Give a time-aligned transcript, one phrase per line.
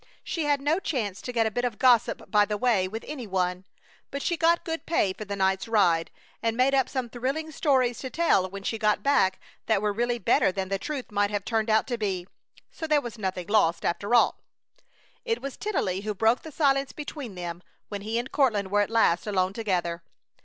[0.23, 3.27] She had no chance to get a bit of gossip by the way with any
[3.27, 3.65] one,
[4.09, 6.09] but she got good pay for the night's ride,
[6.41, 10.17] and made up some thrilling stories to tell when she got back that were really
[10.17, 12.25] better than the truth might have turned out to be,
[12.71, 14.39] so there was nothing lost, after all.
[15.23, 18.89] It was Tennelly who broke the silence between them when he and Courtland were at
[18.89, 20.01] last alone together.